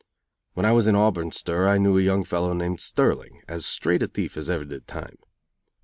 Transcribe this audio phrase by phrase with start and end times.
[0.55, 4.01] When I was in Auburn stir I knew a young fellow named Sterling, as straight
[4.01, 5.19] a thief as ever did time.